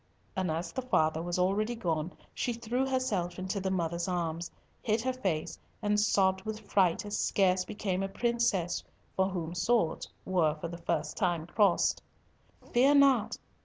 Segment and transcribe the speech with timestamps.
[0.35, 4.49] and as the father was already gone, she threw herself into the mother's arms,
[4.81, 8.83] hid her face and sobbed with fright as scarce became a princess
[9.15, 12.01] for whom swords were for the first time crossed.
[12.71, 13.37] "Fear not!